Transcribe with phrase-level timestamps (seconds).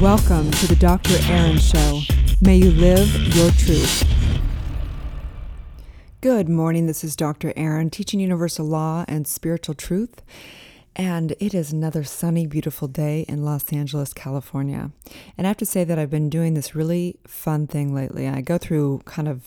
[0.00, 1.14] Welcome to the Dr.
[1.30, 2.00] Erin Show.
[2.40, 4.04] May you live your truth.
[6.20, 6.86] Good morning.
[6.86, 7.52] This is Dr.
[7.54, 10.20] Erin teaching universal law and spiritual truth.
[10.96, 14.90] And it is another sunny, beautiful day in Los Angeles, California.
[15.38, 18.26] And I have to say that I've been doing this really fun thing lately.
[18.26, 19.46] I go through kind of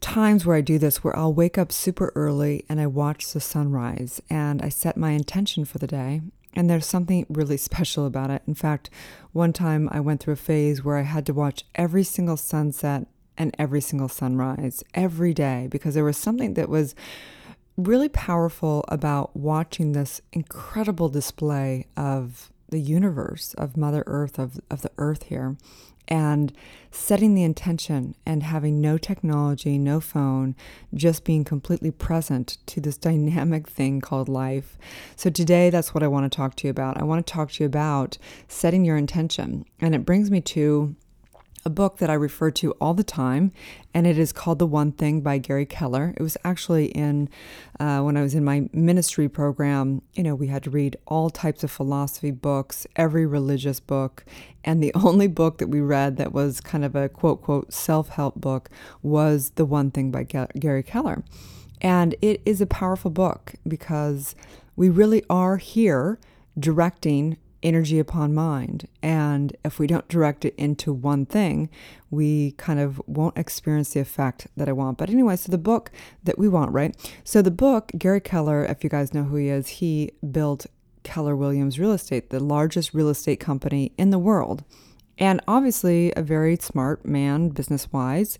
[0.00, 3.40] times where I do this where I'll wake up super early and I watch the
[3.40, 6.22] sunrise and I set my intention for the day.
[6.54, 8.42] And there's something really special about it.
[8.46, 8.90] In fact,
[9.32, 13.06] one time I went through a phase where I had to watch every single sunset
[13.36, 16.94] and every single sunrise every day because there was something that was
[17.76, 24.82] really powerful about watching this incredible display of the universe, of Mother Earth, of, of
[24.82, 25.56] the earth here,
[26.06, 26.52] and
[26.90, 30.54] setting the intention and having no technology, no phone,
[30.92, 34.78] just being completely present to this dynamic thing called life.
[35.16, 36.98] So, today, that's what I want to talk to you about.
[36.98, 39.64] I want to talk to you about setting your intention.
[39.80, 40.94] And it brings me to
[41.64, 43.50] a book that I refer to all the time,
[43.94, 46.12] and it is called The One Thing by Gary Keller.
[46.16, 47.28] It was actually in,
[47.80, 51.30] uh, when I was in my ministry program, you know, we had to read all
[51.30, 54.24] types of philosophy books, every religious book,
[54.62, 58.10] and the only book that we read that was kind of a quote, quote, self
[58.10, 58.68] help book
[59.02, 61.24] was The One Thing by Gary Keller.
[61.80, 64.34] And it is a powerful book because
[64.76, 66.18] we really are here
[66.58, 68.86] directing energy upon mind.
[69.02, 71.70] And if we don't direct it into one thing,
[72.10, 74.98] we kind of won't experience the effect that I want.
[74.98, 75.90] But anyway, so the book
[76.22, 76.94] that we want, right?
[77.24, 80.66] So the book, Gary Keller, if you guys know who he is, he built
[81.02, 84.62] Keller Williams Real Estate, the largest real estate company in the world.
[85.18, 88.38] And obviously, a very smart man, business wise.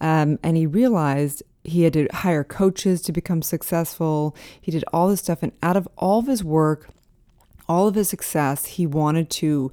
[0.00, 4.34] Um, and he realized he had to hire coaches to become successful.
[4.60, 5.42] He did all this stuff.
[5.42, 6.88] And out of all of his work,
[7.68, 9.72] all of his success, he wanted to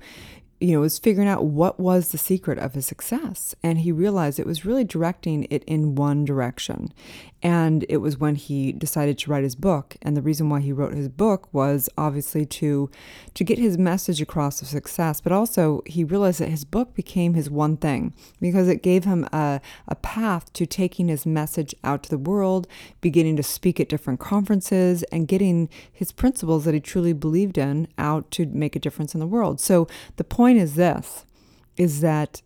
[0.59, 3.53] you know, was figuring out what was the secret of his success.
[3.61, 6.93] And he realized it was really directing it in one direction.
[7.41, 9.97] And it was when he decided to write his book.
[10.01, 12.89] And the reason why he wrote his book was obviously to
[13.33, 17.33] to get his message across of success, but also he realized that his book became
[17.33, 22.03] his one thing because it gave him a, a path to taking his message out
[22.03, 22.67] to the world,
[23.01, 27.87] beginning to speak at different conferences, and getting his principles that he truly believed in
[27.97, 29.59] out to make a difference in the world.
[29.59, 31.25] So the point is this
[31.77, 32.41] is that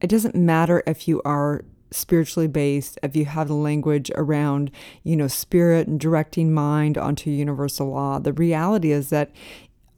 [0.00, 4.70] it doesn't matter if you are spiritually based, if you have the language around,
[5.02, 9.30] you know, spirit and directing mind onto universal law, the reality is that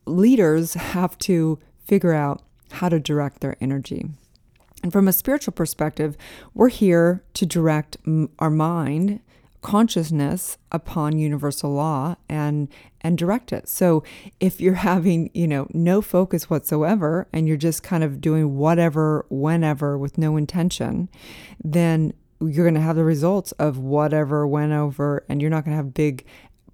[0.06, 4.05] leaders have to figure out how to direct their energy.
[4.82, 6.16] And from a spiritual perspective,
[6.53, 7.97] we're here to direct
[8.38, 9.21] our mind
[9.65, 12.69] consciousness upon universal law and
[13.01, 13.67] and direct it.
[13.69, 14.05] So
[14.39, 19.27] if you're having, you know, no focus whatsoever and you're just kind of doing whatever
[19.31, 21.09] whenever with no intention,
[21.65, 25.73] then you're going to have the results of whatever went over and you're not going
[25.73, 26.27] to have big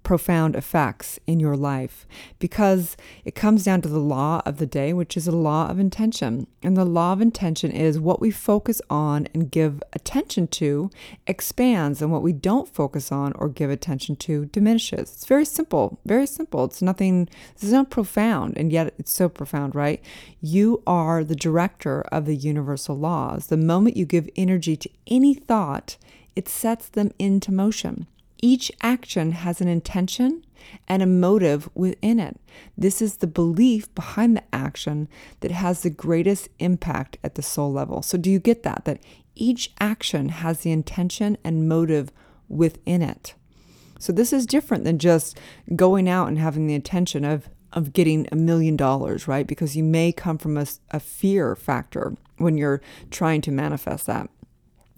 [0.03, 2.05] profound effects in your life
[2.39, 5.79] because it comes down to the law of the day, which is a law of
[5.79, 6.47] intention.
[6.63, 10.89] And the law of intention is what we focus on and give attention to
[11.27, 15.11] expands, and what we don't focus on or give attention to diminishes.
[15.13, 16.65] It's very simple, very simple.
[16.65, 20.03] It's nothing, it's not profound, and yet it's so profound, right?
[20.41, 23.47] You are the director of the universal laws.
[23.47, 25.97] The moment you give energy to any thought,
[26.35, 28.07] it sets them into motion.
[28.41, 30.43] Each action has an intention
[30.87, 32.39] and a motive within it.
[32.77, 35.07] This is the belief behind the action
[35.41, 38.01] that has the greatest impact at the soul level.
[38.01, 38.85] So, do you get that?
[38.85, 38.99] That
[39.35, 42.11] each action has the intention and motive
[42.47, 43.35] within it.
[43.99, 45.39] So, this is different than just
[45.75, 49.45] going out and having the intention of, of getting a million dollars, right?
[49.45, 52.81] Because you may come from a, a fear factor when you're
[53.11, 54.29] trying to manifest that.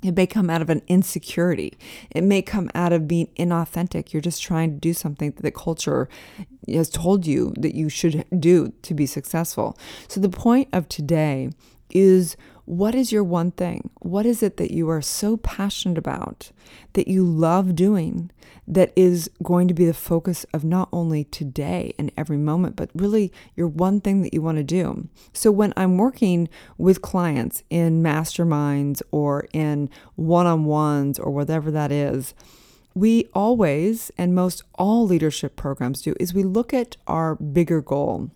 [0.04, 1.74] It may come out of an insecurity.
[2.12, 4.14] It may come out of being inauthentic.
[4.14, 6.10] You're just trying to do something that the culture
[6.68, 9.78] has told you that you should do to be successful.
[10.08, 11.50] So, the point of today
[11.94, 12.36] is
[12.66, 13.90] what is your one thing?
[14.00, 16.52] What is it that you are so passionate about,
[16.94, 18.32] that you love doing,
[18.66, 22.90] that is going to be the focus of not only today and every moment, but
[22.96, 25.10] really your one thing that you want to do?
[25.34, 26.48] So, when I'm working
[26.78, 32.34] with clients in masterminds or in one on ones or whatever that is,
[32.96, 38.30] we always, and most all leadership programs do, is we look at our bigger goal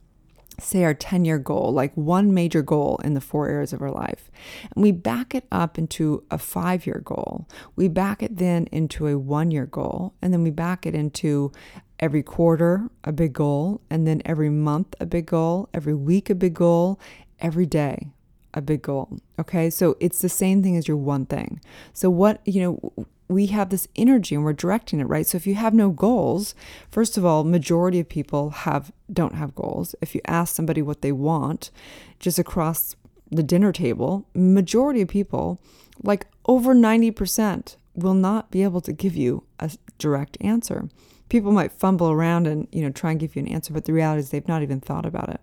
[0.59, 3.91] say our 10 year goal, like one major goal in the four areas of our
[3.91, 4.29] life,
[4.73, 7.47] and we back it up into a five year goal.
[7.75, 11.51] We back it then into a one year goal, and then we back it into
[11.99, 16.35] every quarter a big goal, and then every month a big goal, every week a
[16.35, 16.99] big goal,
[17.39, 18.07] every day
[18.53, 19.19] a big goal.
[19.39, 19.69] Okay.
[19.69, 21.61] So it's the same thing as your one thing.
[21.93, 25.27] So, what, you know, we have this energy and we're directing it right?
[25.27, 26.55] So if you have no goals
[26.89, 29.95] first of all majority of people have don't have goals.
[30.01, 31.71] If you ask somebody what they want
[32.19, 32.95] just across
[33.29, 35.61] the dinner table majority of people
[36.03, 40.87] like over 90% will not be able to give you a direct answer.
[41.29, 43.93] People might fumble around and you know try and give you an answer but the
[43.93, 45.41] reality is they've not even thought about it.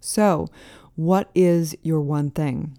[0.00, 0.48] So
[0.94, 2.78] what is your one thing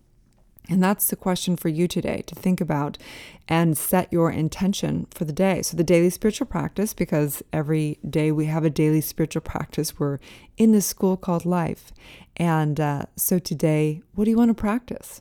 [0.69, 3.00] and that's the question for you today to think about
[3.48, 5.63] and set your intention for the day.
[5.63, 10.19] So, the daily spiritual practice, because every day we have a daily spiritual practice, we're
[10.57, 11.92] in this school called life.
[12.38, 15.19] And uh, so, today, what do you want to practice?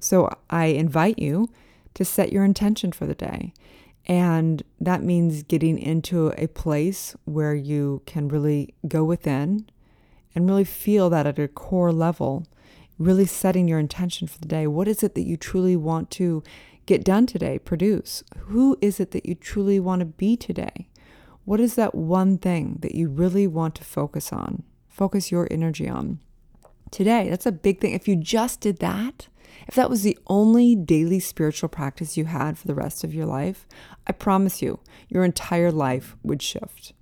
[0.00, 1.50] So, I invite you
[1.94, 3.52] to set your intention for the day.
[4.06, 9.68] And that means getting into a place where you can really go within
[10.34, 12.46] and really feel that at a core level
[12.98, 14.66] really setting your intention for the day.
[14.66, 16.42] What is it that you truly want to
[16.86, 18.22] get done today, produce?
[18.38, 20.88] Who is it that you truly want to be today?
[21.44, 24.62] What is that one thing that you really want to focus on?
[24.88, 26.20] Focus your energy on.
[26.90, 27.92] Today, that's a big thing.
[27.92, 29.28] If you just did that,
[29.66, 33.26] if that was the only daily spiritual practice you had for the rest of your
[33.26, 33.66] life,
[34.06, 36.92] I promise you, your entire life would shift.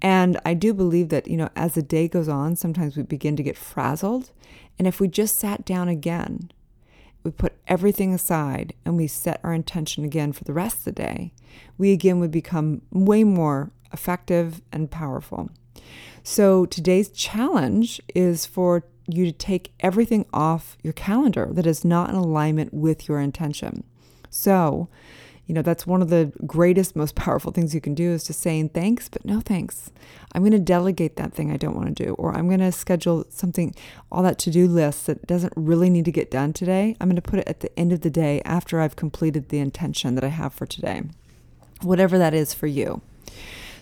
[0.00, 3.36] And I do believe that, you know, as the day goes on, sometimes we begin
[3.36, 4.30] to get frazzled.
[4.78, 6.50] And if we just sat down again,
[7.24, 10.92] we put everything aside and we set our intention again for the rest of the
[10.92, 11.32] day,
[11.76, 15.50] we again would become way more effective and powerful.
[16.22, 22.10] So today's challenge is for you to take everything off your calendar that is not
[22.10, 23.84] in alignment with your intention.
[24.30, 24.88] So,
[25.48, 28.34] you know, that's one of the greatest, most powerful things you can do is to
[28.34, 29.90] saying thanks, but no thanks.
[30.32, 32.70] I'm going to delegate that thing I don't want to do, or I'm going to
[32.70, 33.74] schedule something,
[34.12, 36.96] all that to do list that doesn't really need to get done today.
[37.00, 39.58] I'm going to put it at the end of the day after I've completed the
[39.58, 41.04] intention that I have for today,
[41.80, 43.00] whatever that is for you.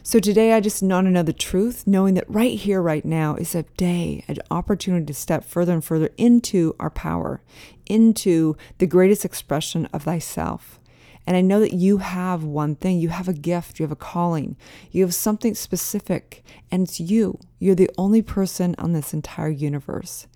[0.05, 3.35] So today I just want to know the truth, knowing that right here, right now
[3.35, 7.41] is a day, an opportunity to step further and further into our power,
[7.87, 10.79] into the greatest expression of thyself.
[11.27, 12.99] And I know that you have one thing.
[12.99, 13.79] You have a gift.
[13.79, 14.57] You have a calling.
[14.93, 17.41] You have something specific, and it's you.
[17.59, 20.29] You're the only person on this entire universe.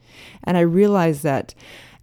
[0.43, 1.55] And I realize that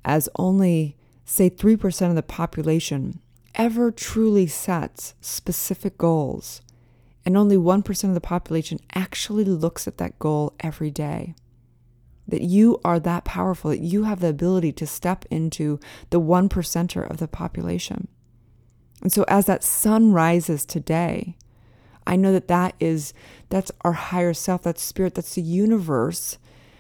[0.06, 0.96] as only,
[1.26, 3.20] say, 3% of the population
[3.56, 6.62] ever truly sets specific goals,
[7.26, 11.36] and only 1% of the population actually looks at that goal every day.
[12.26, 15.80] That you are that powerful, that you have the ability to step into
[16.10, 18.08] the one percenter of the population.
[19.02, 21.36] And so as that sun rises today,
[22.06, 23.14] I know that that is
[23.50, 26.38] that's our higher self, that's spirit, that's the universe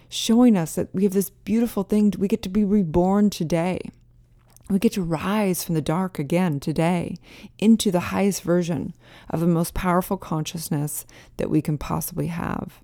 [0.10, 2.14] showing us that we have this beautiful thing.
[2.18, 3.92] We get to be reborn today.
[4.70, 7.18] We get to rise from the dark again today
[7.58, 8.94] into the highest version
[9.30, 11.06] of the most powerful consciousness
[11.38, 12.82] that we can possibly have.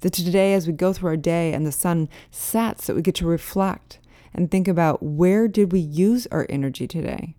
[0.00, 3.14] That today, as we go through our day and the sun sets, that we get
[3.16, 3.98] to reflect
[4.34, 7.35] and think about where did we use our energy today?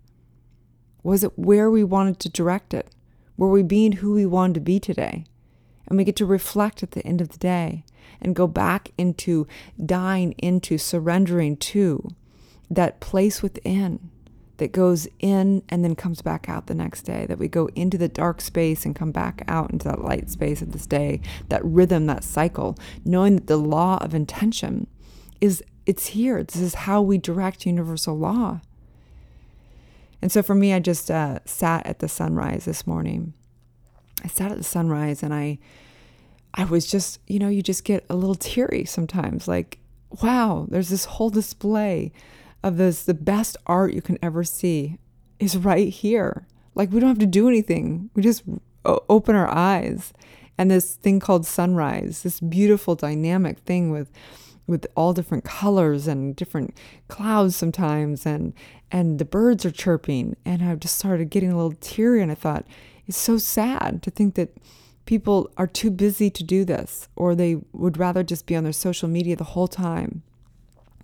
[1.02, 2.90] Was it where we wanted to direct it?
[3.36, 5.24] Were we being who we wanted to be today?
[5.86, 7.84] And we get to reflect at the end of the day
[8.20, 9.46] and go back into
[9.84, 12.10] dying into, surrendering to
[12.70, 14.10] that place within
[14.58, 17.96] that goes in and then comes back out the next day, that we go into
[17.96, 21.64] the dark space and come back out into that light space of this day, that
[21.64, 24.88] rhythm, that cycle, knowing that the law of intention
[25.40, 26.42] is it's here.
[26.42, 28.60] This is how we direct universal law.
[30.20, 33.34] And so for me, I just uh, sat at the sunrise this morning.
[34.24, 35.58] I sat at the sunrise and I,
[36.54, 39.46] I was just, you know, you just get a little teary sometimes.
[39.46, 39.78] Like,
[40.22, 42.12] wow, there's this whole display
[42.62, 44.98] of this, the best art you can ever see
[45.38, 46.46] is right here.
[46.74, 48.10] Like, we don't have to do anything.
[48.14, 48.42] We just
[48.84, 50.12] open our eyes.
[50.56, 54.10] And this thing called sunrise, this beautiful dynamic thing with
[54.66, 56.76] with all different colors and different
[57.08, 58.52] clouds sometimes and
[58.90, 62.34] and the birds are chirping and I just started getting a little teary and I
[62.34, 62.66] thought
[63.06, 64.56] it's so sad to think that
[65.06, 68.72] people are too busy to do this or they would rather just be on their
[68.72, 70.22] social media the whole time.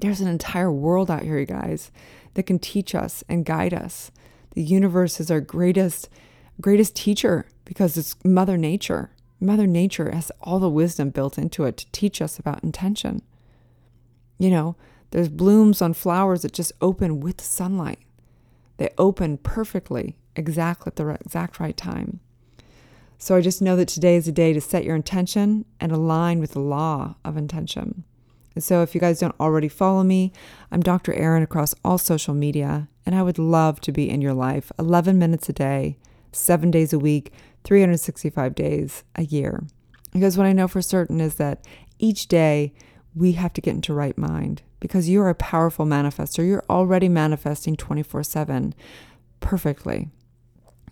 [0.00, 1.90] There's an entire world out here, you guys,
[2.34, 4.10] that can teach us and guide us.
[4.54, 6.08] The universe is our greatest
[6.60, 9.10] greatest teacher because it's mother nature.
[9.40, 13.22] Mother nature has all the wisdom built into it to teach us about intention.
[14.38, 14.76] You know,
[15.14, 18.00] there's blooms on flowers that just open with sunlight.
[18.78, 22.18] They open perfectly, exactly at the exact right time.
[23.16, 26.40] So I just know that today is a day to set your intention and align
[26.40, 28.02] with the law of intention.
[28.58, 30.32] So if you guys don't already follow me,
[30.72, 31.14] I'm Dr.
[31.14, 35.16] Erin across all social media, and I would love to be in your life 11
[35.16, 35.96] minutes a day,
[36.32, 39.62] seven days a week, 365 days a year.
[40.12, 41.64] Because what I know for certain is that
[42.00, 42.72] each day
[43.14, 46.46] we have to get into right mind because you're a powerful manifester.
[46.46, 48.74] You're already manifesting 24 7
[49.40, 50.10] perfectly.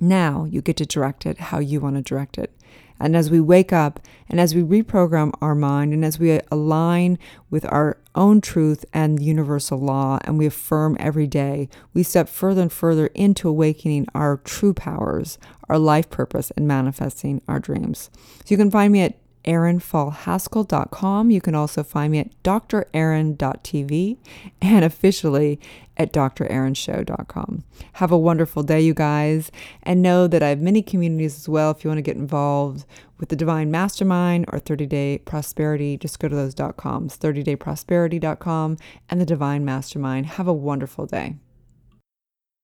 [0.01, 2.57] Now you get to direct it how you want to direct it.
[2.99, 7.19] And as we wake up and as we reprogram our mind and as we align
[7.51, 12.63] with our own truth and universal law and we affirm every day, we step further
[12.63, 18.09] and further into awakening our true powers, our life purpose, and manifesting our dreams.
[18.15, 21.31] So you can find me at erinfallhaskell.com.
[21.31, 24.19] You can also find me at drerin.tv
[24.61, 25.61] and officially
[25.97, 27.65] at drerinshow.com.
[27.95, 29.51] Have a wonderful day, you guys,
[29.83, 31.71] and know that I have many communities as well.
[31.71, 32.85] If you want to get involved
[33.19, 38.79] with the Divine Mastermind or 30 Day Prosperity, just go to those .coms, 30dayprosperity.com
[39.11, 40.27] and the Divine Mastermind.
[40.27, 41.37] Have a wonderful day.